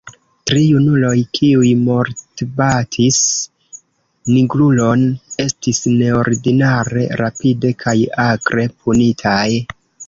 Tri 0.49 0.61
junuloj, 0.67 1.11
kiuj 1.39 1.73
mortbatis 1.89 3.19
nigrulon, 4.37 5.07
estis 5.47 5.83
neordinare 6.01 7.09
rapide 7.25 7.77
kaj 7.87 7.99
akre 8.31 8.69
punitaj. 8.83 9.49